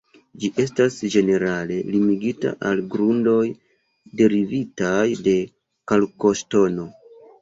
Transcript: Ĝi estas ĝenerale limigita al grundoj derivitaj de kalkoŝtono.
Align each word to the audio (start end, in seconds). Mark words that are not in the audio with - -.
Ĝi 0.43 0.47
estas 0.61 0.95
ĝenerale 1.15 1.77
limigita 1.95 2.53
al 2.69 2.81
grundoj 2.95 3.43
derivitaj 4.23 5.05
de 5.29 5.37
kalkoŝtono. 5.93 6.89